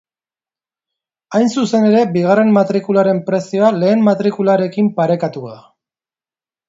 Hain 1.39 1.51
zuzen 1.63 1.85
ere, 1.89 1.99
bigarren 2.15 2.49
matrikularen 2.55 3.21
prezioa 3.29 3.69
lehen 3.83 4.03
matrikularekin 4.09 4.93
parekatuko 5.01 5.53
da. 5.57 5.61